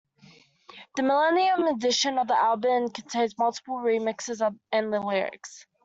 [0.95, 5.67] The millennium edition of the album contains multiple remixes and the lyrics.